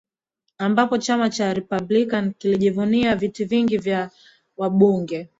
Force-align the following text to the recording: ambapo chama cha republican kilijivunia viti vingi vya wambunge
ambapo 0.57 0.97
chama 0.97 1.29
cha 1.29 1.53
republican 1.53 2.33
kilijivunia 2.33 3.15
viti 3.15 3.45
vingi 3.45 3.77
vya 3.77 4.09
wambunge 4.57 5.29